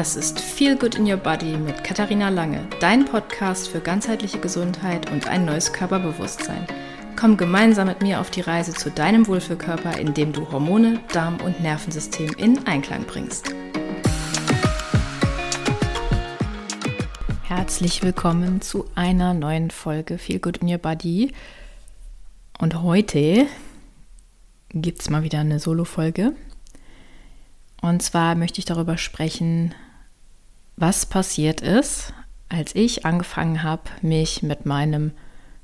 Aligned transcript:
Das 0.00 0.16
ist 0.16 0.40
Feel 0.40 0.76
Good 0.76 0.94
in 0.94 1.06
Your 1.06 1.18
Body 1.18 1.58
mit 1.58 1.84
Katharina 1.84 2.30
Lange, 2.30 2.66
dein 2.80 3.04
Podcast 3.04 3.68
für 3.68 3.80
ganzheitliche 3.80 4.38
Gesundheit 4.38 5.12
und 5.12 5.28
ein 5.28 5.44
neues 5.44 5.74
Körperbewusstsein. 5.74 6.66
Komm 7.16 7.36
gemeinsam 7.36 7.88
mit 7.88 8.00
mir 8.00 8.18
auf 8.18 8.30
die 8.30 8.40
Reise 8.40 8.72
zu 8.72 8.90
deinem 8.90 9.26
Wohlfühlkörper, 9.26 9.98
indem 9.98 10.32
du 10.32 10.50
Hormone, 10.50 11.00
Darm 11.12 11.36
und 11.42 11.60
Nervensystem 11.60 12.32
in 12.38 12.66
Einklang 12.66 13.04
bringst. 13.04 13.54
Herzlich 17.42 18.02
willkommen 18.02 18.62
zu 18.62 18.86
einer 18.94 19.34
neuen 19.34 19.70
Folge 19.70 20.16
Feel 20.16 20.38
Good 20.38 20.56
in 20.62 20.70
Your 20.70 20.78
Body. 20.78 21.34
Und 22.58 22.82
heute 22.82 23.46
gibt 24.72 25.00
es 25.00 25.10
mal 25.10 25.22
wieder 25.22 25.40
eine 25.40 25.58
Solo-Folge. 25.58 26.34
Und 27.80 28.02
zwar 28.02 28.34
möchte 28.34 28.58
ich 28.58 28.64
darüber 28.64 28.98
sprechen, 28.98 29.74
was 30.76 31.06
passiert 31.06 31.60
ist, 31.60 32.12
als 32.48 32.74
ich 32.74 33.06
angefangen 33.06 33.62
habe, 33.62 33.82
mich 34.02 34.42
mit 34.42 34.66
meinem 34.66 35.12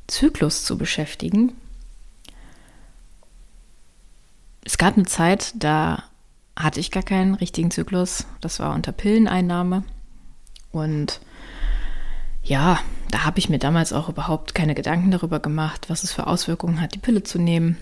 Zyklus 0.06 0.65
zu 0.65 0.79
beschäftigen. 0.79 1.52
Es 4.65 4.79
gab 4.79 4.96
eine 4.96 5.07
Zeit, 5.07 5.52
da 5.57 6.04
hatte 6.57 6.80
ich 6.80 6.91
gar 6.91 7.02
keinen 7.02 7.34
richtigen 7.34 7.70
Zyklus. 7.70 8.27
Das 8.41 8.60
war 8.60 8.74
unter 8.74 8.93
Pilleneinnahme. 8.93 9.84
Und 10.73 11.20
ja, 12.43 12.79
da 13.10 13.24
habe 13.24 13.38
ich 13.38 13.48
mir 13.48 13.59
damals 13.59 13.93
auch 13.93 14.09
überhaupt 14.09 14.54
keine 14.54 14.74
Gedanken 14.74 15.10
darüber 15.10 15.41
gemacht, 15.41 15.88
was 15.88 16.04
es 16.04 16.12
für 16.12 16.27
Auswirkungen 16.27 16.80
hat, 16.80 16.95
die 16.95 16.98
Pille 16.98 17.23
zu 17.23 17.38
nehmen. 17.38 17.77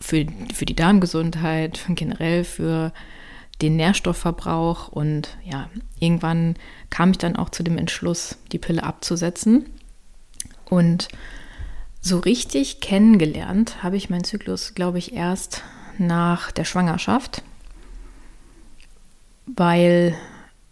Für, 0.00 0.26
für 0.54 0.64
die 0.64 0.76
Darmgesundheit, 0.76 1.84
generell 1.88 2.44
für 2.44 2.92
den 3.60 3.76
Nährstoffverbrauch 3.76 4.88
und 4.88 5.36
ja, 5.44 5.68
irgendwann 5.98 6.56
kam 6.88 7.10
ich 7.10 7.18
dann 7.18 7.36
auch 7.36 7.50
zu 7.50 7.62
dem 7.62 7.76
Entschluss, 7.76 8.38
die 8.52 8.58
Pille 8.58 8.82
abzusetzen. 8.82 9.66
Und 10.64 11.08
so 12.00 12.18
richtig 12.18 12.80
kennengelernt 12.80 13.82
habe 13.82 13.96
ich 13.96 14.08
meinen 14.08 14.24
Zyklus, 14.24 14.74
glaube 14.74 14.98
ich, 14.98 15.12
erst 15.12 15.62
nach 15.98 16.50
der 16.50 16.64
Schwangerschaft, 16.64 17.42
weil 19.46 20.14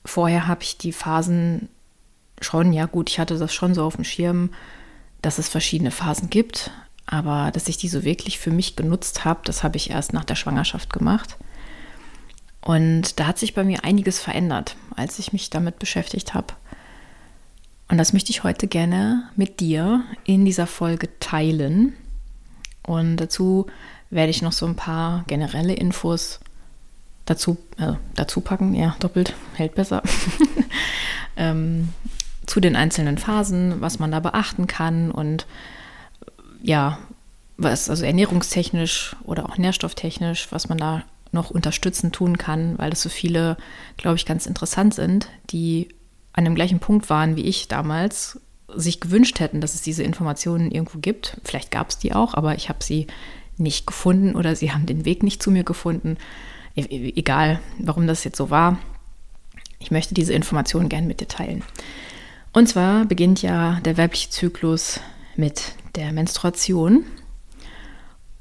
vorher 0.04 0.46
habe 0.46 0.62
ich 0.62 0.78
die 0.78 0.92
Phasen 0.92 1.68
schon, 2.40 2.72
ja 2.72 2.86
gut, 2.86 3.10
ich 3.10 3.18
hatte 3.18 3.36
das 3.36 3.52
schon 3.52 3.74
so 3.74 3.84
auf 3.84 3.96
dem 3.96 4.04
Schirm, 4.04 4.50
dass 5.20 5.38
es 5.38 5.48
verschiedene 5.48 5.90
Phasen 5.90 6.30
gibt, 6.30 6.70
aber 7.10 7.50
dass 7.52 7.68
ich 7.68 7.78
die 7.78 7.88
so 7.88 8.04
wirklich 8.04 8.38
für 8.38 8.50
mich 8.50 8.76
genutzt 8.76 9.24
habe, 9.24 9.40
das 9.44 9.62
habe 9.62 9.76
ich 9.76 9.90
erst 9.90 10.12
nach 10.12 10.24
der 10.24 10.34
Schwangerschaft 10.34 10.92
gemacht. 10.92 11.36
Und 12.60 13.18
da 13.18 13.26
hat 13.26 13.38
sich 13.38 13.54
bei 13.54 13.64
mir 13.64 13.84
einiges 13.84 14.20
verändert, 14.20 14.76
als 14.94 15.18
ich 15.18 15.32
mich 15.32 15.48
damit 15.48 15.78
beschäftigt 15.78 16.34
habe. 16.34 16.54
Und 17.88 17.96
das 17.96 18.12
möchte 18.12 18.30
ich 18.30 18.44
heute 18.44 18.66
gerne 18.66 19.30
mit 19.36 19.60
dir 19.60 20.04
in 20.24 20.44
dieser 20.44 20.66
Folge 20.66 21.08
teilen. 21.18 21.94
Und 22.82 23.16
dazu 23.16 23.66
werde 24.10 24.30
ich 24.30 24.42
noch 24.42 24.52
so 24.52 24.66
ein 24.66 24.76
paar 24.76 25.24
generelle 25.26 25.72
Infos 25.72 26.40
dazu, 27.24 27.56
äh, 27.78 27.94
dazu 28.16 28.42
packen. 28.42 28.74
Ja, 28.74 28.96
doppelt 29.00 29.34
hält 29.54 29.74
besser. 29.74 30.02
ähm, 31.38 31.88
zu 32.44 32.60
den 32.60 32.76
einzelnen 32.76 33.16
Phasen, 33.16 33.80
was 33.80 33.98
man 33.98 34.10
da 34.10 34.20
beachten 34.20 34.66
kann 34.66 35.10
und 35.10 35.46
ja, 36.62 36.98
was 37.56 37.90
also 37.90 38.04
ernährungstechnisch 38.04 39.16
oder 39.24 39.48
auch 39.48 39.58
nährstofftechnisch, 39.58 40.48
was 40.50 40.68
man 40.68 40.78
da 40.78 41.04
noch 41.32 41.50
unterstützend 41.50 42.14
tun 42.14 42.38
kann, 42.38 42.78
weil 42.78 42.90
das 42.90 43.02
so 43.02 43.08
viele, 43.08 43.56
glaube 43.96 44.16
ich, 44.16 44.24
ganz 44.24 44.46
interessant 44.46 44.94
sind, 44.94 45.28
die 45.50 45.88
an 46.32 46.44
dem 46.44 46.54
gleichen 46.54 46.78
Punkt 46.78 47.10
waren 47.10 47.36
wie 47.36 47.42
ich 47.42 47.68
damals, 47.68 48.40
sich 48.74 49.00
gewünscht 49.00 49.40
hätten, 49.40 49.60
dass 49.60 49.74
es 49.74 49.82
diese 49.82 50.02
Informationen 50.02 50.70
irgendwo 50.70 50.98
gibt. 50.98 51.38
Vielleicht 51.42 51.70
gab 51.70 51.90
es 51.90 51.98
die 51.98 52.14
auch, 52.14 52.34
aber 52.34 52.54
ich 52.54 52.68
habe 52.68 52.84
sie 52.84 53.06
nicht 53.56 53.86
gefunden 53.86 54.36
oder 54.36 54.54
sie 54.54 54.72
haben 54.72 54.86
den 54.86 55.04
Weg 55.04 55.22
nicht 55.22 55.42
zu 55.42 55.50
mir 55.50 55.64
gefunden. 55.64 56.16
E, 56.76 56.82
e 56.82 57.12
egal, 57.16 57.60
warum 57.78 58.06
das 58.06 58.24
jetzt 58.24 58.36
so 58.36 58.50
war. 58.50 58.78
Ich 59.80 59.90
möchte 59.90 60.14
diese 60.14 60.32
Informationen 60.32 60.88
gerne 60.88 61.06
mit 61.06 61.20
dir 61.20 61.28
teilen. 61.28 61.64
Und 62.52 62.68
zwar 62.68 63.04
beginnt 63.04 63.42
ja 63.42 63.80
der 63.80 63.96
weibliche 63.96 64.30
Zyklus 64.30 65.00
mit 65.36 65.74
der 65.98 66.12
Menstruation. 66.12 67.04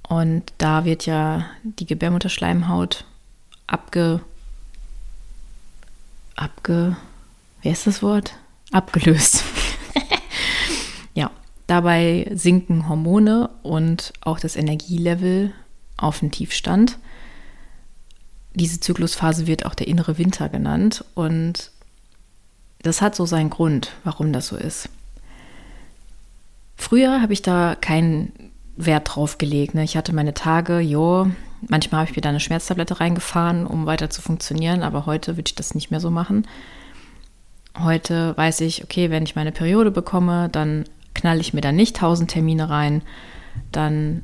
Und 0.07 0.53
da 0.59 0.85
wird 0.85 1.07
ja 1.07 1.47
die 1.63 1.88
Gebärmutterschleimhaut 1.88 3.03
abge. 3.66 4.22
abge. 6.35 6.95
Wer 7.63 7.72
ist 7.72 7.88
das 7.88 8.03
Wort? 8.03 8.38
Abgelöst. 8.72 9.44
ja, 11.16 11.31
dabei 11.66 12.29
sinken 12.34 12.88
Hormone 12.88 13.50
und 13.63 14.13
auch 14.22 14.39
das 14.39 14.56
Energielevel 14.56 15.51
auf 15.97 16.19
den 16.19 16.31
Tiefstand. 16.31 17.00
Diese 18.53 18.79
Zyklusphase 18.79 19.47
wird 19.47 19.66
auch 19.66 19.74
der 19.74 19.88
innere 19.88 20.19
Winter 20.19 20.47
genannt 20.47 21.03
und 21.16 21.72
das 22.84 23.01
hat 23.01 23.16
so 23.16 23.25
seinen 23.25 23.50
Grund, 23.50 23.94
warum 24.03 24.31
das 24.31 24.47
so 24.47 24.56
ist. 24.56 24.89
Früher 26.77 27.21
habe 27.21 27.33
ich 27.33 27.41
da 27.41 27.75
keinen 27.75 28.31
Wert 28.77 29.15
drauf 29.15 29.38
gelegt. 29.39 29.73
Ne? 29.73 29.83
Ich 29.83 29.97
hatte 29.97 30.13
meine 30.13 30.35
Tage, 30.35 30.79
jo, 30.79 31.27
manchmal 31.67 32.01
habe 32.01 32.11
ich 32.11 32.15
mir 32.15 32.21
da 32.21 32.29
eine 32.29 32.39
Schmerztablette 32.39 32.99
reingefahren, 32.99 33.65
um 33.65 33.88
weiter 33.88 34.09
zu 34.09 34.21
funktionieren, 34.21 34.83
aber 34.83 35.05
heute 35.07 35.35
würde 35.35 35.49
ich 35.49 35.55
das 35.55 35.75
nicht 35.75 35.91
mehr 35.91 35.99
so 35.99 36.11
machen. 36.11 36.47
Heute 37.77 38.38
weiß 38.38 38.61
ich, 38.61 38.83
okay, 38.83 39.09
wenn 39.09 39.23
ich 39.23 39.35
meine 39.35 39.51
Periode 39.51 39.91
bekomme, 39.91 40.49
dann 40.49 40.85
knalle 41.13 41.41
ich 41.41 41.53
mir 41.53 41.61
da 41.61 41.71
nicht 41.71 41.97
tausend 41.97 42.29
Termine 42.29 42.69
rein, 42.69 43.01
dann 43.71 44.21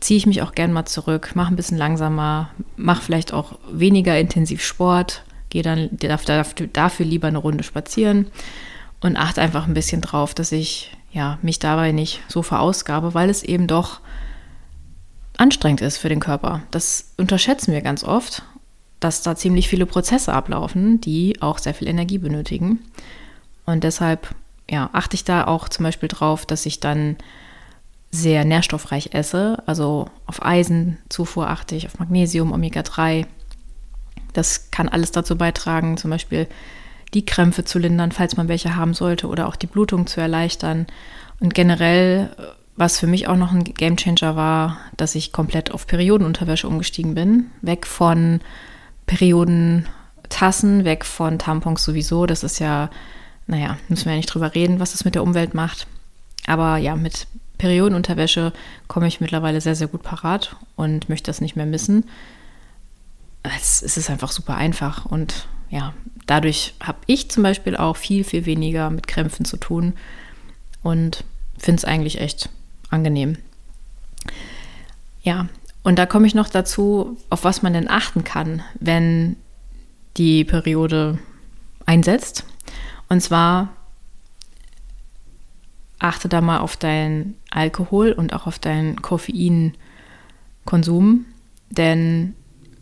ziehe 0.00 0.18
ich 0.18 0.26
mich 0.26 0.42
auch 0.42 0.52
gern 0.52 0.72
mal 0.72 0.84
zurück, 0.84 1.32
mache 1.34 1.52
ein 1.52 1.56
bisschen 1.56 1.78
langsamer, 1.78 2.50
mache 2.76 3.02
vielleicht 3.02 3.32
auch 3.32 3.58
weniger 3.72 4.18
intensiv 4.18 4.62
Sport, 4.62 5.24
gehe 5.48 5.62
dann 5.62 5.88
dafür, 5.92 6.44
dafür 6.72 7.06
lieber 7.06 7.28
eine 7.28 7.38
Runde 7.38 7.64
spazieren 7.64 8.26
und 9.00 9.16
achte 9.16 9.40
einfach 9.40 9.66
ein 9.66 9.74
bisschen 9.74 10.02
drauf, 10.02 10.34
dass 10.34 10.52
ich 10.52 10.92
ja, 11.10 11.38
mich 11.42 11.58
dabei 11.58 11.92
nicht 11.92 12.22
so 12.28 12.42
verausgabe, 12.42 13.14
weil 13.14 13.30
es 13.30 13.42
eben 13.42 13.66
doch 13.66 14.00
anstrengend 15.36 15.80
ist 15.80 15.98
für 15.98 16.08
den 16.08 16.20
Körper. 16.20 16.62
Das 16.70 17.12
unterschätzen 17.16 17.72
wir 17.72 17.80
ganz 17.80 18.04
oft, 18.04 18.42
dass 19.00 19.22
da 19.22 19.36
ziemlich 19.36 19.68
viele 19.68 19.86
Prozesse 19.86 20.32
ablaufen, 20.32 21.00
die 21.00 21.40
auch 21.40 21.58
sehr 21.58 21.74
viel 21.74 21.88
Energie 21.88 22.18
benötigen. 22.18 22.80
Und 23.64 23.84
deshalb 23.84 24.34
ja, 24.70 24.90
achte 24.92 25.14
ich 25.14 25.24
da 25.24 25.46
auch 25.46 25.68
zum 25.68 25.84
Beispiel 25.84 26.08
drauf, 26.08 26.44
dass 26.44 26.66
ich 26.66 26.80
dann 26.80 27.16
sehr 28.10 28.44
nährstoffreich 28.44 29.14
esse. 29.14 29.62
Also 29.66 30.10
auf 30.26 30.44
Eisenzufuhr 30.44 31.48
achte 31.48 31.76
ich, 31.76 31.86
auf 31.86 31.98
Magnesium, 31.98 32.52
Omega-3, 32.52 33.26
das 34.32 34.70
kann 34.70 34.88
alles 34.88 35.12
dazu 35.12 35.36
beitragen, 35.36 35.96
zum 35.96 36.10
Beispiel 36.10 36.46
die 37.14 37.24
Krämpfe 37.24 37.64
zu 37.64 37.78
lindern, 37.78 38.12
falls 38.12 38.36
man 38.36 38.48
welche 38.48 38.76
haben 38.76 38.94
sollte, 38.94 39.28
oder 39.28 39.48
auch 39.48 39.56
die 39.56 39.66
Blutung 39.66 40.06
zu 40.06 40.20
erleichtern. 40.20 40.86
Und 41.40 41.54
generell, 41.54 42.30
was 42.76 42.98
für 42.98 43.06
mich 43.06 43.28
auch 43.28 43.36
noch 43.36 43.52
ein 43.52 43.64
Gamechanger 43.64 44.36
war, 44.36 44.78
dass 44.96 45.14
ich 45.14 45.32
komplett 45.32 45.70
auf 45.70 45.86
Periodenunterwäsche 45.86 46.68
umgestiegen 46.68 47.14
bin. 47.14 47.46
Weg 47.62 47.86
von 47.86 48.40
Periodentassen, 49.06 50.84
weg 50.84 51.04
von 51.04 51.38
Tampons 51.38 51.84
sowieso. 51.84 52.26
Das 52.26 52.44
ist 52.44 52.58
ja, 52.58 52.90
naja, 53.46 53.78
müssen 53.88 54.06
wir 54.06 54.12
ja 54.12 54.18
nicht 54.18 54.32
drüber 54.32 54.54
reden, 54.54 54.80
was 54.80 54.92
das 54.92 55.04
mit 55.04 55.14
der 55.14 55.22
Umwelt 55.22 55.54
macht. 55.54 55.86
Aber 56.46 56.76
ja, 56.76 56.96
mit 56.96 57.26
Periodenunterwäsche 57.58 58.52
komme 58.86 59.08
ich 59.08 59.20
mittlerweile 59.20 59.60
sehr, 59.60 59.74
sehr 59.74 59.88
gut 59.88 60.02
parat 60.02 60.56
und 60.76 61.08
möchte 61.08 61.28
das 61.28 61.40
nicht 61.40 61.56
mehr 61.56 61.66
missen 61.66 62.04
es, 63.56 63.82
es 63.82 63.96
ist 63.96 64.10
einfach 64.10 64.32
super 64.32 64.56
einfach 64.56 65.06
und 65.06 65.46
ja, 65.70 65.94
dadurch 66.26 66.74
habe 66.82 66.98
ich 67.06 67.30
zum 67.30 67.42
Beispiel 67.42 67.76
auch 67.76 67.96
viel, 67.96 68.24
viel 68.24 68.46
weniger 68.46 68.90
mit 68.90 69.06
Krämpfen 69.06 69.44
zu 69.44 69.56
tun 69.56 69.94
und 70.82 71.24
finde 71.56 71.78
es 71.78 71.84
eigentlich 71.84 72.20
echt 72.20 72.50
angenehm. 72.90 73.38
Ja, 75.22 75.48
und 75.82 75.98
da 75.98 76.06
komme 76.06 76.26
ich 76.26 76.34
noch 76.34 76.48
dazu, 76.48 77.16
auf 77.30 77.44
was 77.44 77.62
man 77.62 77.72
denn 77.72 77.88
achten 77.88 78.24
kann, 78.24 78.62
wenn 78.78 79.36
die 80.16 80.44
Periode 80.44 81.18
einsetzt. 81.86 82.44
Und 83.08 83.22
zwar 83.22 83.70
achte 85.98 86.28
da 86.28 86.40
mal 86.40 86.58
auf 86.58 86.76
deinen 86.76 87.34
Alkohol 87.50 88.12
und 88.12 88.32
auch 88.32 88.46
auf 88.46 88.58
deinen 88.58 89.02
Koffeinkonsum, 89.02 91.26
denn 91.70 92.34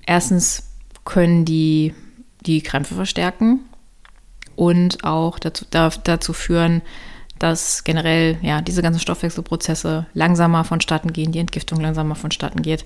Erstens 0.07 0.63
können 1.05 1.45
die 1.45 1.93
die 2.47 2.63
Krämpfe 2.63 2.95
verstärken 2.95 3.61
und 4.55 5.05
auch 5.05 5.39
dazu, 5.39 5.65
dazu 5.71 6.33
führen, 6.33 6.83
dass 7.39 7.85
generell 7.85 8.39
ja 8.41 8.63
diese 8.63 8.83
ganzen 8.83 9.01
Stoffwechselprozesse 9.01 10.07
langsamer 10.15 10.65
vonstatten 10.65 11.13
gehen, 11.13 11.33
die 11.33 11.39
Entgiftung 11.39 11.81
langsamer 11.81 12.15
vonstatten 12.15 12.63
geht 12.63 12.85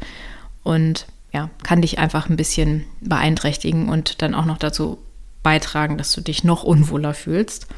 und 0.64 1.06
ja, 1.32 1.48
kann 1.62 1.80
dich 1.80 1.98
einfach 1.98 2.28
ein 2.28 2.36
bisschen 2.36 2.84
beeinträchtigen 3.00 3.88
und 3.88 4.20
dann 4.20 4.34
auch 4.34 4.46
noch 4.46 4.58
dazu 4.58 4.98
beitragen, 5.42 5.96
dass 5.96 6.12
du 6.12 6.20
dich 6.20 6.42
noch 6.42 6.64
unwohler 6.64 7.14
fühlst. 7.14 7.68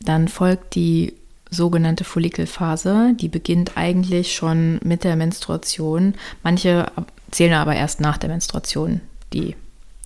Dann 0.00 0.28
folgt 0.28 0.74
die 0.74 1.14
sogenannte 1.50 2.04
Follikelphase. 2.04 3.14
Die 3.18 3.28
beginnt 3.28 3.76
eigentlich 3.76 4.34
schon 4.34 4.78
mit 4.82 5.04
der 5.04 5.16
Menstruation. 5.16 6.14
Manche 6.42 6.90
zählen 7.30 7.54
aber 7.54 7.74
erst 7.74 8.00
nach 8.00 8.18
der 8.18 8.30
Menstruation 8.30 9.00
die 9.32 9.56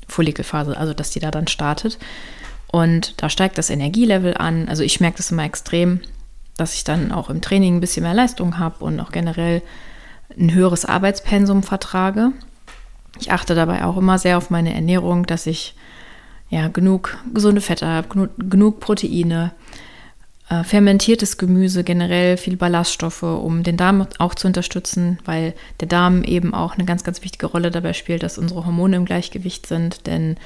Follikelphase, 0.09 0.77
also 0.77 0.95
dass 0.95 1.11
die 1.11 1.21
da 1.21 1.31
dann 1.31 1.49
startet. 1.49 1.99
Und 2.71 3.23
da 3.23 3.31
steigt 3.31 3.59
das 3.59 3.71
Energielevel 3.71 4.37
an. 4.37 4.69
Also 4.69 4.83
ich 4.83 5.01
merke 5.01 5.19
das 5.19 5.31
immer 5.31 5.45
extrem, 5.45 6.01
dass 6.57 6.75
ich 6.75 6.85
dann 6.85 7.13
auch 7.13 7.31
im 7.31 7.41
Training 7.41 7.77
ein 7.77 7.81
bisschen 7.81 8.03
mehr 8.03 8.15
Leistung 8.15 8.59
habe 8.59 8.85
und 8.85 8.99
auch 9.01 9.13
generell 9.13 9.63
ein 10.39 10.53
höheres 10.53 10.85
Arbeitspensum 10.85 11.63
vertrage. 11.63 12.33
Ich 13.19 13.33
achte 13.33 13.55
dabei 13.55 13.85
auch 13.85 13.97
immer 13.97 14.19
sehr 14.19 14.37
auf 14.37 14.51
meine 14.51 14.75
Ernährung, 14.75 15.27
dass 15.27 15.47
ich 15.47 15.75
ja 16.49 16.69
genug 16.69 17.17
gesunde 17.33 17.61
Fette 17.61 17.87
habe, 17.87 18.09
genug, 18.09 18.31
genug 18.39 18.81
Proteine, 18.81 19.53
äh, 20.49 20.63
fermentiertes 20.63 21.39
Gemüse, 21.39 21.83
generell 21.83 22.37
viel 22.37 22.57
Ballaststoffe, 22.57 23.25
um 23.25 23.63
den 23.63 23.77
Darm 23.77 24.07
auch 24.19 24.35
zu 24.35 24.47
unterstützen, 24.47 25.19
weil 25.25 25.55
der 25.81 25.89
Darm 25.89 26.23
eben 26.23 26.55
auch 26.55 26.75
eine 26.75 26.85
ganz, 26.85 27.03
ganz 27.03 27.23
wichtige 27.23 27.47
Rolle 27.47 27.71
dabei 27.71 27.93
spielt, 27.93 28.23
dass 28.23 28.39
unsere 28.39 28.65
Hormone 28.65 28.97
im 28.97 29.05
Gleichgewicht 29.05 29.67
sind, 29.67 30.07
denn 30.07 30.37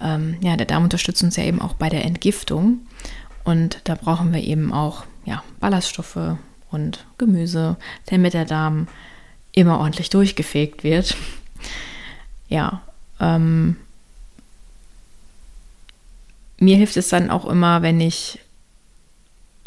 ähm, 0.00 0.36
ja, 0.40 0.56
der 0.56 0.66
Darm 0.66 0.84
unterstützt 0.84 1.22
uns 1.22 1.36
ja 1.36 1.44
eben 1.44 1.60
auch 1.60 1.74
bei 1.74 1.88
der 1.88 2.04
Entgiftung 2.04 2.80
und 3.44 3.80
da 3.84 3.94
brauchen 3.94 4.32
wir 4.32 4.42
eben 4.42 4.72
auch 4.72 5.04
ja, 5.24 5.44
Ballaststoffe 5.60 6.36
und 6.70 7.06
Gemüse, 7.16 7.76
damit 8.06 8.34
der 8.34 8.44
Darm 8.44 8.88
immer 9.52 9.78
ordentlich 9.78 10.10
durchgefegt 10.10 10.84
wird. 10.84 11.16
Ja, 12.48 12.80
ähm, 13.18 13.74
mir 16.60 16.76
hilft 16.76 16.96
es 16.96 17.08
dann 17.08 17.28
auch 17.28 17.44
immer, 17.44 17.82
wenn 17.82 18.00
ich 18.00 18.38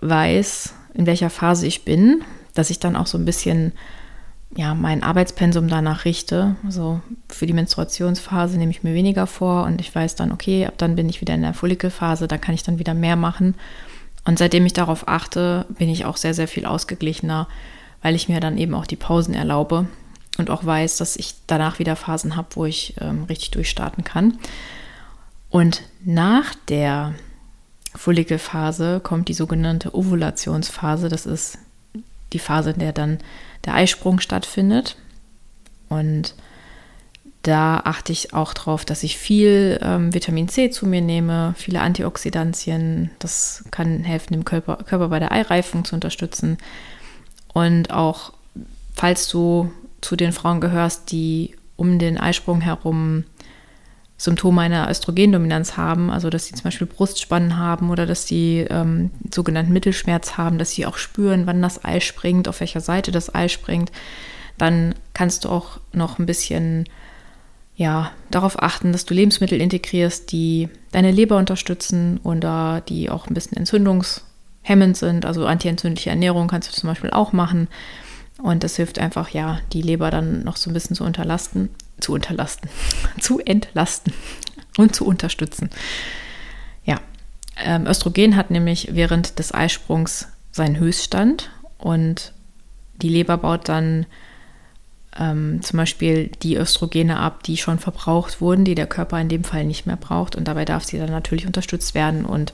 weiß, 0.01 0.73
in 0.93 1.05
welcher 1.05 1.29
Phase 1.29 1.67
ich 1.67 1.85
bin, 1.85 2.23
dass 2.53 2.69
ich 2.69 2.79
dann 2.79 2.95
auch 2.95 3.07
so 3.07 3.17
ein 3.17 3.25
bisschen 3.25 3.73
ja, 4.55 4.73
mein 4.73 5.03
Arbeitspensum 5.03 5.67
danach 5.67 6.05
richte. 6.05 6.55
Also 6.65 7.01
für 7.27 7.45
die 7.45 7.53
Menstruationsphase 7.53 8.57
nehme 8.57 8.71
ich 8.71 8.83
mir 8.83 8.93
weniger 8.93 9.27
vor 9.27 9.65
und 9.65 9.79
ich 9.79 9.93
weiß 9.93 10.15
dann, 10.15 10.31
okay, 10.31 10.65
ab 10.65 10.73
dann 10.77 10.95
bin 10.95 11.07
ich 11.07 11.21
wieder 11.21 11.35
in 11.35 11.43
der 11.43 11.53
Follikelphase, 11.53 12.27
da 12.27 12.37
kann 12.37 12.55
ich 12.55 12.63
dann 12.63 12.79
wieder 12.79 12.93
mehr 12.93 13.15
machen. 13.15 13.55
Und 14.25 14.39
seitdem 14.39 14.65
ich 14.65 14.73
darauf 14.73 15.07
achte, 15.07 15.65
bin 15.69 15.89
ich 15.89 16.05
auch 16.05 16.17
sehr, 16.17 16.33
sehr 16.33 16.47
viel 16.47 16.65
ausgeglichener, 16.65 17.47
weil 18.01 18.15
ich 18.15 18.27
mir 18.27 18.39
dann 18.39 18.57
eben 18.57 18.73
auch 18.73 18.87
die 18.87 18.95
Pausen 18.95 19.33
erlaube 19.33 19.87
und 20.37 20.49
auch 20.49 20.65
weiß, 20.65 20.97
dass 20.97 21.15
ich 21.15 21.35
danach 21.47 21.79
wieder 21.79 21.95
Phasen 21.95 22.35
habe, 22.35 22.49
wo 22.55 22.65
ich 22.65 22.95
ähm, 23.01 23.23
richtig 23.25 23.51
durchstarten 23.51 24.03
kann. 24.03 24.39
Und 25.49 25.83
nach 26.03 26.55
der 26.67 27.13
Follikelphase 27.99 29.01
kommt 29.01 29.27
die 29.27 29.33
sogenannte 29.33 29.93
Ovulationsphase. 29.93 31.09
Das 31.09 31.25
ist 31.25 31.57
die 32.31 32.39
Phase, 32.39 32.71
in 32.71 32.79
der 32.79 32.93
dann 32.93 33.17
der 33.65 33.73
Eisprung 33.73 34.21
stattfindet. 34.21 34.95
Und 35.89 36.33
da 37.41 37.81
achte 37.83 38.13
ich 38.13 38.33
auch 38.33 38.53
darauf, 38.53 38.85
dass 38.85 39.03
ich 39.03 39.17
viel 39.17 39.79
ähm, 39.81 40.13
Vitamin 40.13 40.47
C 40.47 40.69
zu 40.69 40.87
mir 40.87 41.01
nehme, 41.01 41.53
viele 41.57 41.81
Antioxidantien. 41.81 43.11
Das 43.19 43.65
kann 43.69 44.05
helfen, 44.05 44.31
dem 44.31 44.45
Körper, 44.45 44.77
Körper 44.77 45.09
bei 45.09 45.19
der 45.19 45.33
Eireifung 45.33 45.83
zu 45.83 45.93
unterstützen. 45.93 46.57
Und 47.51 47.91
auch, 47.91 48.31
falls 48.93 49.27
du 49.27 49.73
zu 49.99 50.15
den 50.15 50.31
Frauen 50.31 50.61
gehörst, 50.61 51.11
die 51.11 51.53
um 51.75 51.99
den 51.99 52.17
Eisprung 52.17 52.61
herum 52.61 53.25
Symptome 54.19 54.59
einer 54.59 54.89
Östrogendominanz 54.89 55.77
haben, 55.77 56.11
also 56.11 56.29
dass 56.29 56.45
sie 56.45 56.53
zum 56.53 56.65
Beispiel 56.65 56.85
Brustspannen 56.85 57.57
haben 57.57 57.89
oder 57.89 58.05
dass 58.05 58.27
sie 58.27 58.67
ähm, 58.69 59.11
sogenannten 59.33 59.71
Mittelschmerz 59.71 60.37
haben, 60.37 60.57
dass 60.57 60.71
sie 60.71 60.85
auch 60.85 60.97
spüren, 60.97 61.47
wann 61.47 61.61
das 61.61 61.85
Ei 61.85 62.01
springt, 62.01 62.49
auf 62.49 62.59
welcher 62.59 62.81
Seite 62.81 63.11
das 63.11 63.33
Ei 63.33 63.47
springt, 63.47 63.93
dann 64.57 64.93
kannst 65.13 65.45
du 65.45 65.49
auch 65.49 65.79
noch 65.93 66.19
ein 66.19 66.25
bisschen 66.25 66.83
ja, 67.77 68.11
darauf 68.29 68.61
achten, 68.61 68.91
dass 68.91 69.05
du 69.05 69.13
Lebensmittel 69.13 69.61
integrierst, 69.61 70.33
die 70.33 70.67
deine 70.91 71.11
Leber 71.11 71.37
unterstützen 71.37 72.19
oder 72.25 72.81
die 72.89 73.09
auch 73.09 73.27
ein 73.27 73.33
bisschen 73.33 73.55
entzündungshemmend 73.55 74.97
sind. 74.97 75.25
Also 75.25 75.45
antientzündliche 75.45 76.09
Ernährung 76.09 76.49
kannst 76.49 76.69
du 76.69 76.75
zum 76.77 76.89
Beispiel 76.89 77.11
auch 77.11 77.31
machen. 77.31 77.69
Und 78.41 78.63
das 78.63 78.77
hilft 78.77 78.99
einfach, 78.99 79.29
ja, 79.29 79.59
die 79.73 79.81
Leber 79.81 80.11
dann 80.11 80.43
noch 80.43 80.55
so 80.55 80.69
ein 80.69 80.73
bisschen 80.73 80.95
zu 80.95 81.03
unterlasten 81.03 81.69
zu 81.99 82.13
unterlasten, 82.13 82.69
zu 83.19 83.39
entlasten 83.39 84.13
und 84.77 84.95
zu 84.95 85.05
unterstützen. 85.05 85.69
Ja, 86.83 86.99
ähm, 87.57 87.85
Östrogen 87.87 88.35
hat 88.35 88.51
nämlich 88.51 88.89
während 88.91 89.39
des 89.39 89.53
Eisprungs 89.53 90.27
seinen 90.51 90.77
Höchststand 90.77 91.51
und 91.77 92.33
die 93.01 93.09
Leber 93.09 93.37
baut 93.37 93.69
dann 93.69 94.05
ähm, 95.17 95.61
zum 95.61 95.77
Beispiel 95.77 96.31
die 96.43 96.57
Östrogene 96.57 97.17
ab, 97.17 97.43
die 97.43 97.57
schon 97.57 97.79
verbraucht 97.79 98.41
wurden, 98.41 98.65
die 98.65 98.75
der 98.75 98.87
Körper 98.87 99.19
in 99.19 99.29
dem 99.29 99.43
Fall 99.43 99.65
nicht 99.65 99.85
mehr 99.85 99.95
braucht. 99.95 100.35
Und 100.35 100.47
dabei 100.47 100.65
darf 100.65 100.83
sie 100.83 100.97
dann 100.97 101.09
natürlich 101.09 101.47
unterstützt 101.47 101.95
werden. 101.95 102.25
Und 102.25 102.53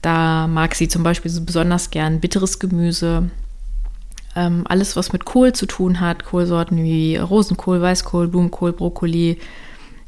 da 0.00 0.46
mag 0.46 0.74
sie 0.74 0.88
zum 0.88 1.02
Beispiel 1.02 1.30
so 1.30 1.44
besonders 1.44 1.90
gern 1.90 2.20
bitteres 2.20 2.58
Gemüse, 2.58 3.30
ähm, 4.36 4.64
alles, 4.68 4.96
was 4.96 5.12
mit 5.12 5.24
Kohl 5.24 5.52
zu 5.52 5.66
tun 5.66 6.00
hat, 6.00 6.24
Kohlsorten 6.24 6.82
wie 6.82 7.16
Rosenkohl, 7.16 7.80
Weißkohl, 7.80 8.28
Blumenkohl, 8.28 8.72
Brokkoli, 8.72 9.38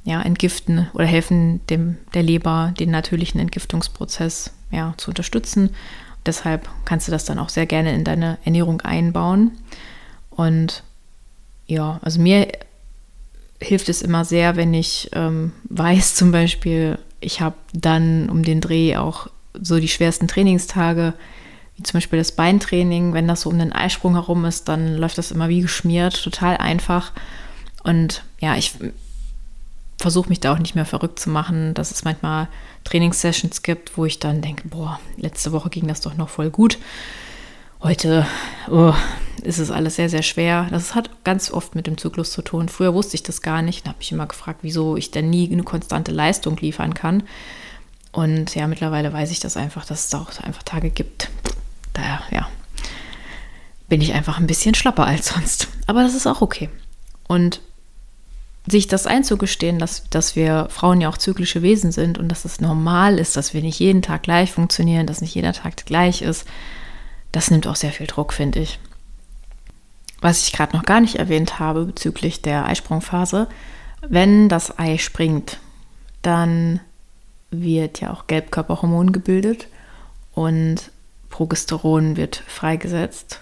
ja, 0.04 0.22
entgiften 0.22 0.88
oder 0.94 1.04
helfen 1.04 1.60
dem, 1.66 1.96
der 2.14 2.22
Leber, 2.22 2.72
den 2.78 2.90
natürlichen 2.90 3.40
Entgiftungsprozess 3.40 4.52
ja, 4.70 4.94
zu 4.96 5.10
unterstützen. 5.10 5.70
Deshalb 6.24 6.68
kannst 6.84 7.08
du 7.08 7.12
das 7.12 7.24
dann 7.24 7.38
auch 7.38 7.48
sehr 7.48 7.66
gerne 7.66 7.92
in 7.94 8.04
deine 8.04 8.38
Ernährung 8.44 8.80
einbauen. 8.80 9.52
Und 10.30 10.82
ja, 11.66 11.98
also 12.02 12.20
mir 12.20 12.48
hilft 13.60 13.88
es 13.88 14.02
immer 14.02 14.24
sehr, 14.24 14.56
wenn 14.56 14.74
ich 14.74 15.10
ähm, 15.12 15.52
weiß, 15.64 16.14
zum 16.14 16.30
Beispiel, 16.30 16.98
ich 17.20 17.40
habe 17.40 17.56
dann 17.72 18.28
um 18.28 18.42
den 18.42 18.60
Dreh 18.60 18.96
auch 18.96 19.28
so 19.60 19.78
die 19.78 19.88
schwersten 19.88 20.28
Trainingstage 20.28 21.14
wie 21.76 21.82
zum 21.82 21.98
Beispiel 21.98 22.18
das 22.18 22.32
Beintraining, 22.32 23.12
wenn 23.12 23.28
das 23.28 23.42
so 23.42 23.50
um 23.50 23.58
den 23.58 23.72
Eisprung 23.72 24.14
herum 24.14 24.44
ist, 24.44 24.68
dann 24.68 24.96
läuft 24.96 25.18
das 25.18 25.30
immer 25.30 25.48
wie 25.48 25.60
geschmiert, 25.60 26.22
total 26.22 26.56
einfach. 26.56 27.12
Und 27.82 28.24
ja, 28.40 28.56
ich 28.56 28.72
versuche 29.98 30.28
mich 30.28 30.40
da 30.40 30.52
auch 30.52 30.58
nicht 30.58 30.74
mehr 30.74 30.84
verrückt 30.84 31.18
zu 31.18 31.30
machen, 31.30 31.74
dass 31.74 31.90
es 31.90 32.04
manchmal 32.04 32.48
Trainingssessions 32.84 33.62
gibt, 33.62 33.96
wo 33.96 34.04
ich 34.04 34.18
dann 34.18 34.40
denke, 34.40 34.68
boah, 34.68 35.00
letzte 35.16 35.52
Woche 35.52 35.70
ging 35.70 35.86
das 35.86 36.00
doch 36.00 36.16
noch 36.16 36.28
voll 36.28 36.50
gut. 36.50 36.78
Heute 37.82 38.26
oh, 38.70 38.94
ist 39.42 39.58
es 39.58 39.70
alles 39.70 39.96
sehr, 39.96 40.08
sehr 40.08 40.22
schwer. 40.22 40.66
Das 40.70 40.94
hat 40.94 41.24
ganz 41.24 41.50
oft 41.50 41.74
mit 41.74 41.86
dem 41.86 41.98
Zyklus 41.98 42.32
zu 42.32 42.42
tun. 42.42 42.68
Früher 42.68 42.94
wusste 42.94 43.16
ich 43.16 43.22
das 43.22 43.42
gar 43.42 43.62
nicht. 43.62 43.86
Da 43.86 43.90
habe 43.90 44.02
ich 44.02 44.12
immer 44.12 44.26
gefragt, 44.26 44.60
wieso 44.62 44.96
ich 44.96 45.10
denn 45.10 45.30
nie 45.30 45.50
eine 45.50 45.62
konstante 45.62 46.10
Leistung 46.10 46.56
liefern 46.56 46.94
kann. 46.94 47.22
Und 48.12 48.54
ja, 48.54 48.66
mittlerweile 48.66 49.12
weiß 49.12 49.30
ich 49.30 49.40
das 49.40 49.58
einfach, 49.58 49.84
dass 49.84 50.04
es 50.04 50.08
da 50.08 50.22
auch 50.22 50.42
einfach 50.42 50.62
Tage 50.62 50.88
gibt, 50.88 51.28
da 51.96 52.20
ja, 52.30 52.48
bin 53.88 54.00
ich 54.00 54.12
einfach 54.12 54.38
ein 54.38 54.46
bisschen 54.46 54.74
schlapper 54.74 55.06
als 55.06 55.28
sonst. 55.28 55.68
Aber 55.86 56.02
das 56.02 56.14
ist 56.14 56.26
auch 56.26 56.42
okay. 56.42 56.68
Und 57.28 57.60
sich 58.68 58.88
das 58.88 59.06
einzugestehen, 59.06 59.78
dass, 59.78 60.08
dass 60.10 60.34
wir 60.34 60.66
Frauen 60.70 61.00
ja 61.00 61.08
auch 61.08 61.18
zyklische 61.18 61.62
Wesen 61.62 61.92
sind 61.92 62.18
und 62.18 62.28
dass 62.28 62.44
es 62.44 62.60
normal 62.60 63.18
ist, 63.18 63.36
dass 63.36 63.54
wir 63.54 63.62
nicht 63.62 63.78
jeden 63.78 64.02
Tag 64.02 64.24
gleich 64.24 64.50
funktionieren, 64.52 65.06
dass 65.06 65.20
nicht 65.20 65.34
jeder 65.34 65.52
Tag 65.52 65.76
gleich 65.86 66.22
ist, 66.22 66.46
das 67.30 67.50
nimmt 67.50 67.66
auch 67.68 67.76
sehr 67.76 67.92
viel 67.92 68.06
Druck, 68.08 68.32
finde 68.32 68.60
ich. 68.60 68.80
Was 70.20 70.46
ich 70.46 70.52
gerade 70.52 70.76
noch 70.76 70.84
gar 70.84 71.00
nicht 71.00 71.16
erwähnt 71.16 71.60
habe 71.60 71.84
bezüglich 71.84 72.42
der 72.42 72.66
Eisprungphase, 72.66 73.46
wenn 74.08 74.48
das 74.48 74.78
Ei 74.78 74.98
springt, 74.98 75.58
dann 76.22 76.80
wird 77.50 78.00
ja 78.00 78.12
auch 78.12 78.26
Gelbkörperhormon 78.26 79.12
gebildet 79.12 79.68
und 80.32 80.90
Progesteron 81.30 82.16
wird 82.16 82.36
freigesetzt. 82.46 83.40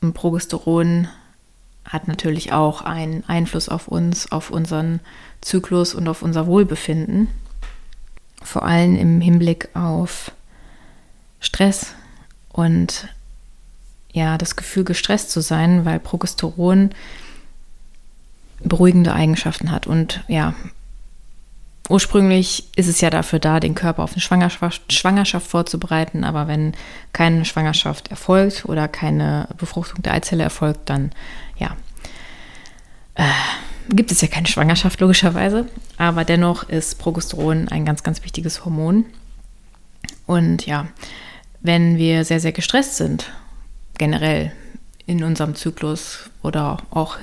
Und 0.00 0.12
Progesteron 0.14 1.08
hat 1.84 2.08
natürlich 2.08 2.52
auch 2.52 2.82
einen 2.82 3.24
Einfluss 3.28 3.68
auf 3.68 3.88
uns, 3.88 4.30
auf 4.32 4.50
unseren 4.50 5.00
Zyklus 5.40 5.94
und 5.94 6.08
auf 6.08 6.22
unser 6.22 6.46
Wohlbefinden. 6.46 7.28
Vor 8.42 8.64
allem 8.64 8.96
im 8.96 9.20
Hinblick 9.20 9.68
auf 9.74 10.32
Stress 11.40 11.94
und 12.52 13.08
ja, 14.12 14.38
das 14.38 14.56
Gefühl, 14.56 14.84
gestresst 14.84 15.30
zu 15.30 15.40
sein, 15.40 15.84
weil 15.84 16.00
Progesteron 16.00 16.90
beruhigende 18.60 19.12
Eigenschaften 19.12 19.70
hat 19.70 19.86
und 19.86 20.24
ja, 20.26 20.54
Ursprünglich 21.88 22.68
ist 22.74 22.88
es 22.88 23.00
ja 23.00 23.10
dafür 23.10 23.38
da, 23.38 23.60
den 23.60 23.76
Körper 23.76 24.02
auf 24.02 24.12
eine 24.12 24.20
Schwangerschaft, 24.20 24.92
Schwangerschaft, 24.92 25.46
vorzubereiten, 25.46 26.24
aber 26.24 26.48
wenn 26.48 26.72
keine 27.12 27.44
Schwangerschaft 27.44 28.08
erfolgt 28.08 28.64
oder 28.64 28.88
keine 28.88 29.48
Befruchtung 29.56 30.02
der 30.02 30.14
Eizelle 30.14 30.42
erfolgt, 30.42 30.90
dann 30.90 31.12
ja, 31.58 31.76
gibt 33.88 34.10
es 34.10 34.20
ja 34.20 34.28
keine 34.28 34.48
Schwangerschaft 34.48 35.00
logischerweise, 35.00 35.66
aber 35.96 36.24
dennoch 36.24 36.68
ist 36.68 36.98
Progesteron 36.98 37.68
ein 37.68 37.84
ganz, 37.84 38.02
ganz 38.02 38.22
wichtiges 38.24 38.64
Hormon. 38.64 39.04
Und 40.26 40.66
ja, 40.66 40.88
wenn 41.60 41.96
wir 41.96 42.24
sehr, 42.24 42.40
sehr 42.40 42.52
gestresst 42.52 42.96
sind, 42.96 43.30
generell 43.96 44.52
in 45.06 45.22
unserem 45.22 45.54
Zyklus 45.54 46.30
oder 46.42 46.78
auch 46.90 47.18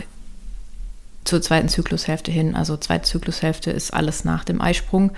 zur 1.23 1.41
zweiten 1.41 1.69
Zyklushälfte 1.69 2.31
hin, 2.31 2.55
also 2.55 2.77
zweite 2.77 3.09
Zyklushälfte 3.09 3.71
ist 3.71 3.93
alles 3.93 4.25
nach 4.25 4.43
dem 4.43 4.61
Eisprung, 4.61 5.11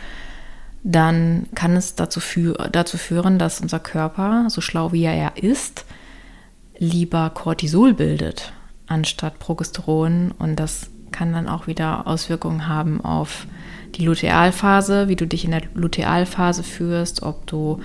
dann 0.84 1.48
kann 1.56 1.76
es 1.76 1.96
dazu, 1.96 2.20
für, 2.20 2.70
dazu 2.72 2.98
führen, 2.98 3.40
dass 3.40 3.60
unser 3.60 3.80
Körper, 3.80 4.46
so 4.50 4.62
schlau 4.62 4.92
wie 4.92 5.04
er 5.04 5.38
ist, 5.38 5.86
lieber 6.78 7.32
Cortisol 7.32 7.94
bildet 7.94 8.54
anstatt 8.88 9.40
Progesteron. 9.40 10.32
Und 10.38 10.58
das 10.58 10.90
kann 11.12 11.34
dann 11.34 11.48
auch 11.48 11.68
wieder 11.68 12.08
Auswirkungen 12.08 12.68
haben 12.68 13.02
auf 13.02 13.48
die 13.96 14.06
Lutealphase, 14.06 15.08
wie 15.08 15.16
du 15.16 15.26
dich 15.26 15.46
in 15.46 15.52
der 15.52 15.64
Lutealphase 15.74 16.64
führst, 16.64 17.24
ob 17.24 17.48
du 17.48 17.80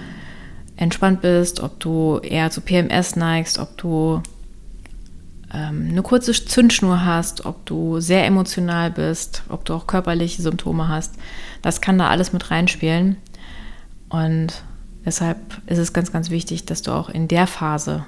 entspannt 0.77 1.21
bist, 1.21 1.61
ob 1.61 1.79
du 1.79 2.19
eher 2.19 2.51
zu 2.51 2.61
PMS 2.61 3.17
neigst, 3.17 3.59
ob 3.59 3.77
du 3.77 4.23
ähm, 5.53 5.89
eine 5.91 6.03
kurze 6.03 6.33
Zündschnur 6.33 7.05
hast, 7.05 7.45
ob 7.45 7.67
du 7.67 8.01
sehr 8.01 8.25
emotional 8.25 8.91
bist, 8.91 9.43
ob 9.49 9.65
du 9.65 9.75
auch 9.75 9.87
körperliche 9.87 10.43
Symptome 10.43 10.89
hast. 10.89 11.15
Das 11.63 11.81
kann 11.81 11.99
da 11.99 12.09
alles 12.09 12.33
mit 12.33 12.51
reinspielen. 12.51 13.17
Und 14.09 14.63
deshalb 15.05 15.39
ist 15.67 15.79
es 15.79 15.93
ganz, 15.93 16.13
ganz 16.13 16.31
wichtig, 16.31 16.67
dass 16.67 16.83
du 16.83 16.93
auch 16.93 17.09
in 17.09 17.29
der 17.29 17.47
Phase 17.47 18.05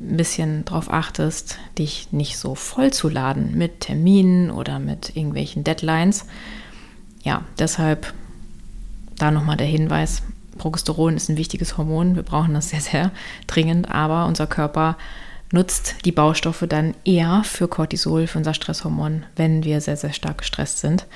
ein 0.00 0.16
bisschen 0.16 0.64
darauf 0.64 0.90
achtest, 0.90 1.58
dich 1.78 2.08
nicht 2.10 2.38
so 2.38 2.54
voll 2.54 2.92
zu 2.92 3.08
laden 3.08 3.56
mit 3.56 3.80
Terminen 3.80 4.50
oder 4.50 4.78
mit 4.78 5.14
irgendwelchen 5.14 5.62
Deadlines. 5.62 6.24
Ja, 7.22 7.42
deshalb 7.58 8.14
da 9.18 9.30
nochmal 9.30 9.58
der 9.58 9.66
Hinweis, 9.66 10.22
Progesteron 10.56 11.16
ist 11.16 11.28
ein 11.28 11.36
wichtiges 11.36 11.76
Hormon, 11.76 12.16
wir 12.16 12.22
brauchen 12.22 12.54
das 12.54 12.70
sehr, 12.70 12.80
sehr 12.80 13.10
dringend, 13.46 13.90
aber 13.90 14.26
unser 14.26 14.46
Körper 14.46 14.96
nutzt 15.52 15.96
die 16.04 16.12
Baustoffe 16.12 16.66
dann 16.68 16.94
eher 17.04 17.42
für 17.44 17.68
Cortisol, 17.68 18.26
für 18.26 18.38
unser 18.38 18.54
Stresshormon, 18.54 19.24
wenn 19.36 19.64
wir 19.64 19.80
sehr, 19.80 19.96
sehr 19.96 20.12
stark 20.12 20.38
gestresst 20.38 20.78
sind. 20.78 21.06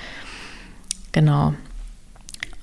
Genau. 1.11 1.53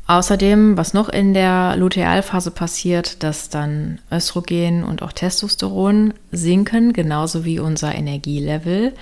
Außerdem, 0.07 0.77
was 0.77 0.95
noch 0.95 1.09
in 1.09 1.33
der 1.33 1.77
Lutealphase 1.77 2.51
passiert, 2.51 3.23
dass 3.23 3.49
dann 3.49 3.99
Östrogen 4.11 4.85
und 4.85 5.01
auch 5.01 5.13
Testosteron 5.13 6.13
sinken, 6.33 6.93
genauso 6.93 7.45
wie 7.45 7.59
unser 7.59 7.95
Energielevel. 7.95 8.93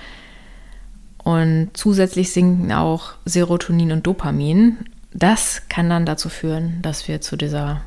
Und 1.24 1.70
zusätzlich 1.74 2.32
sinken 2.32 2.70
auch 2.72 3.14
Serotonin 3.24 3.92
und 3.92 4.06
Dopamin. 4.06 4.78
Das 5.12 5.62
kann 5.68 5.90
dann 5.90 6.06
dazu 6.06 6.28
führen, 6.28 6.80
dass 6.82 7.08
wir 7.08 7.20
zu 7.20 7.36
dieser 7.36 7.80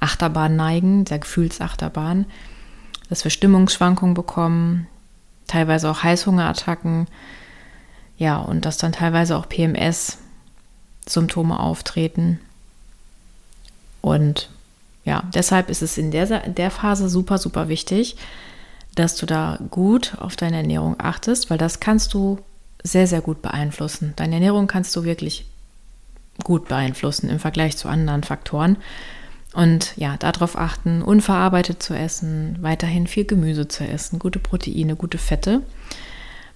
Achterbahn 0.00 0.56
neigen, 0.56 1.04
der 1.04 1.18
Gefühlsachterbahn, 1.18 2.26
dass 3.08 3.24
wir 3.24 3.30
Stimmungsschwankungen 3.30 4.14
bekommen, 4.14 4.86
teilweise 5.46 5.90
auch 5.90 6.02
Heißhungerattacken, 6.02 7.06
ja, 8.18 8.38
und 8.38 8.64
dass 8.64 8.78
dann 8.78 8.92
teilweise 8.92 9.36
auch 9.36 9.48
PMS 9.48 10.18
Symptome 11.06 11.60
auftreten. 11.60 12.40
Und 14.00 14.50
ja, 15.04 15.22
deshalb 15.34 15.70
ist 15.70 15.82
es 15.82 15.98
in 15.98 16.10
der, 16.10 16.44
in 16.44 16.54
der 16.54 16.70
Phase 16.70 17.08
super, 17.08 17.38
super 17.38 17.68
wichtig, 17.68 18.16
dass 18.94 19.16
du 19.16 19.26
da 19.26 19.58
gut 19.70 20.16
auf 20.18 20.36
deine 20.36 20.56
Ernährung 20.56 20.96
achtest, 20.98 21.50
weil 21.50 21.58
das 21.58 21.80
kannst 21.80 22.14
du 22.14 22.38
sehr, 22.82 23.06
sehr 23.06 23.20
gut 23.20 23.42
beeinflussen. 23.42 24.14
Deine 24.16 24.36
Ernährung 24.36 24.66
kannst 24.66 24.96
du 24.96 25.04
wirklich 25.04 25.46
gut 26.42 26.68
beeinflussen 26.68 27.28
im 27.28 27.38
Vergleich 27.38 27.76
zu 27.76 27.88
anderen 27.88 28.22
Faktoren. 28.22 28.76
Und 29.56 29.94
ja, 29.96 30.18
darauf 30.18 30.58
achten, 30.58 31.00
unverarbeitet 31.00 31.82
zu 31.82 31.94
essen, 31.94 32.58
weiterhin 32.60 33.06
viel 33.06 33.24
Gemüse 33.24 33.68
zu 33.68 33.88
essen, 33.88 34.18
gute 34.18 34.38
Proteine, 34.38 34.96
gute 34.96 35.16
Fette. 35.16 35.62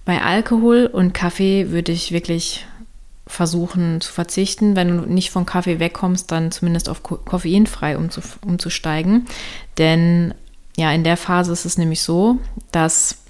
Bei 0.05 0.21
Alkohol 0.21 0.85
und 0.85 1.11
Kaffee 1.11 1.71
würde 1.71 1.91
ich 1.91 2.11
wirklich 2.11 2.63
versuchen 3.25 4.01
zu 4.01 4.13
verzichten. 4.13 4.75
Wenn 4.75 4.97
du 4.99 5.11
nicht 5.11 5.31
von 5.31 5.47
Kaffee 5.47 5.79
wegkommst, 5.79 6.31
dann 6.31 6.51
zumindest 6.51 6.89
auf 6.89 7.01
koffeinfrei 7.01 7.97
umzu, 7.97 8.21
umzusteigen. 8.45 9.25
Denn 9.79 10.35
ja, 10.77 10.91
in 10.91 11.03
der 11.03 11.17
Phase 11.17 11.51
ist 11.53 11.65
es 11.65 11.79
nämlich 11.79 12.03
so, 12.03 12.37
dass 12.71 13.23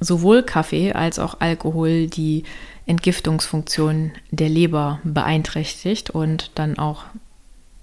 sowohl 0.00 0.44
Kaffee 0.44 0.94
als 0.94 1.18
auch 1.18 1.40
Alkohol 1.40 2.06
die 2.06 2.44
Entgiftungsfunktion 2.86 4.12
der 4.30 4.48
Leber 4.48 5.00
beeinträchtigt 5.04 6.08
und 6.08 6.52
dann 6.54 6.78
auch 6.78 7.04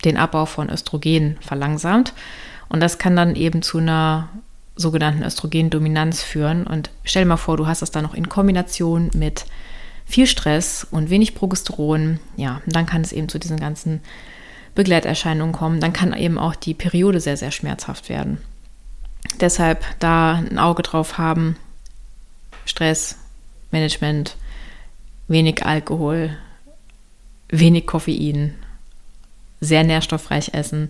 den 0.06 0.18
Abbau 0.18 0.46
von 0.46 0.70
Östrogen 0.70 1.38
verlangsamt. 1.42 2.14
Und 2.70 2.80
das 2.80 2.98
kann 2.98 3.16
dann 3.16 3.36
eben 3.36 3.62
zu 3.62 3.80
einer 3.80 4.30
sogenannten 4.76 5.24
Östrogendominanz 5.24 6.24
führen. 6.24 6.66
Und 6.66 6.90
stell 7.04 7.24
dir 7.24 7.30
mal 7.30 7.38
vor, 7.38 7.58
du 7.58 7.68
hast 7.68 7.82
das 7.82 7.92
dann 7.92 8.04
noch 8.04 8.14
in 8.14 8.30
Kombination 8.30 9.12
mit 9.14 9.46
viel 10.06 10.28
Stress 10.28 10.86
und 10.90 11.10
wenig 11.10 11.36
Progesteron, 11.36 12.20
ja, 12.36 12.62
dann 12.66 12.86
kann 12.86 13.02
es 13.02 13.14
eben 13.14 13.30
zu 13.30 13.40
diesen 13.40 13.60
ganzen 13.60 14.02
Begleiterscheinungen 14.76 15.54
kommen. 15.54 15.80
Dann 15.80 15.94
kann 15.94 16.14
eben 16.14 16.38
auch 16.38 16.56
die 16.56 16.74
Periode 16.74 17.20
sehr, 17.20 17.38
sehr 17.38 17.52
schmerzhaft 17.52 18.10
werden. 18.10 18.38
Deshalb 19.40 19.84
da 20.00 20.34
ein 20.36 20.58
Auge 20.58 20.84
drauf 20.84 21.18
haben. 21.18 21.56
Stress, 22.66 23.18
Management, 23.72 24.36
wenig 25.28 25.66
Alkohol, 25.66 26.38
wenig 27.50 27.86
Koffein, 27.86 28.56
sehr 29.62 29.84
nährstoffreich 29.84 30.54
essen 30.54 30.90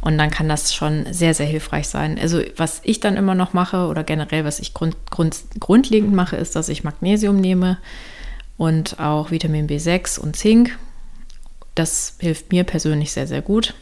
und 0.00 0.18
dann 0.18 0.30
kann 0.30 0.48
das 0.48 0.74
schon 0.74 1.12
sehr, 1.12 1.32
sehr 1.32 1.46
hilfreich 1.46 1.86
sein. 1.86 2.18
Also 2.18 2.42
was 2.56 2.80
ich 2.82 2.98
dann 2.98 3.16
immer 3.16 3.36
noch 3.36 3.52
mache 3.52 3.86
oder 3.86 4.02
generell, 4.02 4.44
was 4.44 4.58
ich 4.58 4.74
grund, 4.74 4.96
grund, 5.10 5.36
grundlegend 5.60 6.12
mache, 6.12 6.36
ist, 6.36 6.56
dass 6.56 6.68
ich 6.68 6.82
Magnesium 6.82 7.40
nehme 7.40 7.78
und 8.58 8.98
auch 8.98 9.30
Vitamin 9.30 9.68
B6 9.68 10.18
und 10.18 10.36
Zink. 10.36 10.76
Das 11.76 12.16
hilft 12.18 12.50
mir 12.50 12.64
persönlich 12.64 13.12
sehr, 13.12 13.28
sehr 13.28 13.42
gut. 13.42 13.74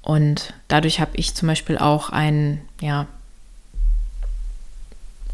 Und 0.00 0.54
dadurch 0.68 1.00
habe 1.00 1.16
ich 1.16 1.34
zum 1.34 1.48
Beispiel 1.48 1.76
auch 1.76 2.10
einen, 2.10 2.60
ja, 2.80 3.08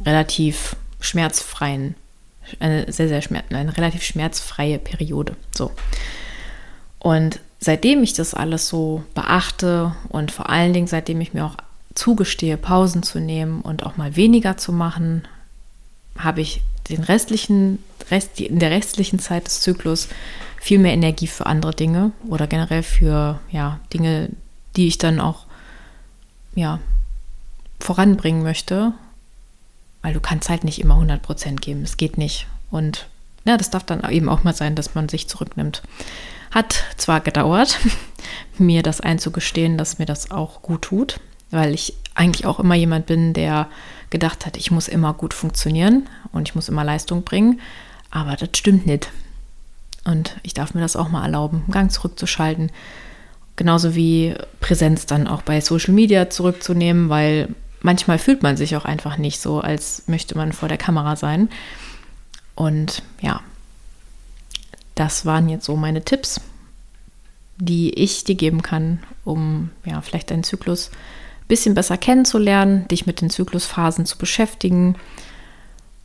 relativ 0.07 0.75
schmerzfreien, 1.00 1.95
eine 2.61 2.90
sehr, 2.90 3.09
sehr 3.09 3.21
schmerz, 3.21 3.45
eine 3.50 3.76
relativ 3.76 4.02
schmerzfreie 4.02 4.78
Periode. 4.78 5.37
So. 5.54 5.71
Und 6.99 7.40
seitdem 7.62 8.02
ich 8.02 8.12
das 8.12 8.35
alles 8.35 8.66
so 8.66 9.04
beachte 9.14 9.95
und 10.09 10.33
vor 10.33 10.50
allen 10.50 10.73
Dingen 10.73 10.88
seitdem 10.88 11.21
ich 11.21 11.33
mir 11.33 11.47
auch 11.47 11.57
zugestehe, 11.95 12.57
Pausen 12.57 13.04
zu 13.04 13.21
nehmen 13.21 13.61
und 13.61 13.87
auch 13.87 13.97
mal 13.97 14.16
weniger 14.16 14.57
zu 14.57 14.73
machen, 14.73 15.28
habe 16.19 16.40
ich 16.40 16.62
den 16.88 17.04
restlichen, 17.04 17.78
Rest, 18.11 18.40
in 18.40 18.59
der 18.59 18.73
restlichen 18.73 19.21
Zeit 19.21 19.47
des 19.47 19.61
Zyklus 19.61 20.09
viel 20.61 20.81
mehr 20.81 20.92
Energie 20.92 21.28
für 21.28 21.47
andere 21.47 21.73
Dinge 21.73 22.11
oder 22.28 22.49
generell 22.49 22.83
für 22.83 23.38
ja, 23.52 23.78
Dinge, 23.95 24.31
die 24.76 24.88
ich 24.88 24.99
dann 24.99 25.21
auch 25.21 25.47
ja, 26.57 26.81
voranbringen 27.78 28.42
möchte. 28.42 28.92
Weil 30.02 30.14
du 30.14 30.21
kannst 30.21 30.49
halt 30.49 30.64
nicht 30.64 30.81
immer 30.81 30.97
100% 30.97 31.61
geben. 31.61 31.83
Es 31.85 31.97
geht 31.97 32.19
nicht. 32.19 32.49
Und 32.73 33.07
ja, 33.44 33.56
das 33.56 33.70
darf 33.70 33.84
dann 33.84 34.08
eben 34.11 34.28
auch 34.28 34.44
mal 34.44 34.54
sein, 34.54 34.75
dass 34.75 34.94
man 34.94 35.08
sich 35.08 35.28
zurücknimmt. 35.28 35.82
Hat 36.50 36.84
zwar 36.96 37.20
gedauert, 37.20 37.78
mir 38.58 38.82
das 38.82 39.00
einzugestehen, 39.00 39.78
dass 39.78 39.99
mir 39.99 40.06
das 40.06 40.30
auch 40.30 40.62
gut 40.62 40.82
tut, 40.82 41.20
weil 41.50 41.75
ich 41.75 41.94
eigentlich 42.14 42.46
auch 42.46 42.61
immer 42.61 42.75
jemand 42.75 43.06
bin, 43.06 43.32
der 43.32 43.68
gedacht 44.11 44.46
hat, 44.46 44.56
ich 44.56 44.70
muss 44.70 44.88
immer 44.88 45.14
gut 45.14 45.34
funktionieren 45.34 46.08
und 46.30 46.49
ich 46.49 46.54
muss 46.54 46.68
immer 46.68 46.84
Leistung 46.84 47.22
bringen. 47.22 47.61
Aber 48.11 48.37
das 48.37 48.50
stimmt 48.54 48.87
nicht. 48.87 49.11
Und 50.04 50.37
ich 50.42 50.54
darf 50.54 50.75
mir 50.75 50.80
das 50.80 50.96
auch 50.96 51.08
mal 51.08 51.22
erlauben, 51.22 51.62
einen 51.64 51.72
Gang 51.72 51.90
zurückzuschalten. 51.90 52.70
Genauso 53.56 53.94
wie 53.94 54.34
Präsenz 54.61 55.06
dann 55.06 55.26
auch 55.26 55.42
bei 55.42 55.61
Social 55.61 55.94
Media 55.94 56.28
zurückzunehmen, 56.28 57.08
weil 57.08 57.54
manchmal 57.80 58.18
fühlt 58.18 58.42
man 58.42 58.56
sich 58.56 58.76
auch 58.76 58.84
einfach 58.84 59.16
nicht 59.16 59.40
so, 59.40 59.61
als 59.61 60.04
möchte 60.08 60.37
man 60.37 60.52
vor 60.52 60.68
der 60.68 60.78
Kamera 60.78 61.16
sein. 61.16 61.49
Und 62.54 63.02
ja, 63.21 63.40
das 64.94 65.25
waren 65.25 65.49
jetzt 65.49 65.64
so 65.64 65.76
meine 65.76 66.04
Tipps, 66.04 66.40
die 67.56 67.94
ich 67.94 68.25
dir 68.25 68.35
geben 68.35 68.62
kann, 68.62 69.02
um 69.25 69.71
ja 69.85 70.00
vielleicht 70.00 70.30
deinen 70.30 70.44
Zyklus 70.44 70.90
ein 70.90 71.49
bisschen 71.49 71.75
besser 71.75 71.97
kennenzulernen, 71.97 72.87
dich 72.88 73.06
mit 73.06 73.21
den 73.21 73.30
Zyklusphasen 73.30 74.06
zu 74.06 74.18
beschäftigen 74.18 74.97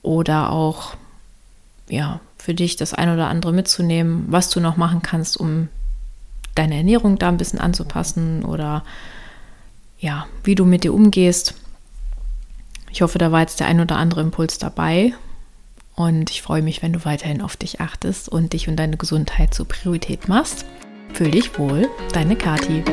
oder 0.02 0.52
auch 0.52 0.96
ja, 1.90 2.20
für 2.38 2.54
dich 2.54 2.76
das 2.76 2.94
ein 2.94 3.10
oder 3.10 3.28
andere 3.28 3.54
mitzunehmen, 3.54 4.26
was 4.30 4.50
du 4.50 4.60
noch 4.60 4.78
machen 4.78 5.02
kannst, 5.02 5.38
um 5.38 5.70
deine 6.56 6.76
Ernährung 6.76 7.18
da 7.18 7.30
ein 7.30 7.38
bisschen 7.38 7.60
anzupassen 7.60 8.44
oder 8.44 8.84
ja, 10.00 10.28
wie 10.44 10.56
du 10.56 10.66
mit 10.66 10.84
dir 10.84 10.94
umgehst. 10.94 11.56
Ich 12.92 13.02
hoffe, 13.02 13.18
da 13.18 13.32
war 13.32 13.42
jetzt 13.42 13.60
der 13.60 13.68
ein 13.68 13.80
oder 13.80 13.98
andere 13.98 14.22
Impuls 14.22 14.58
dabei. 14.58 15.14
Und 15.98 16.30
ich 16.30 16.44
freue 16.44 16.62
mich, 16.62 16.84
wenn 16.84 16.94
du 16.94 17.06
weiterhin 17.06 17.42
auf 17.42 17.58
dich 17.58 17.82
achtest 17.82 18.30
und 18.30 18.54
dich 18.54 18.70
und 18.70 18.76
deine 18.76 18.98
Gesundheit 18.98 19.56
zur 19.56 19.68
Priorität 19.68 20.28
machst. 20.28 20.64
Fühl 21.14 21.32
dich 21.32 21.58
wohl, 21.58 21.90
deine 22.14 22.36
Kati. 22.36 22.84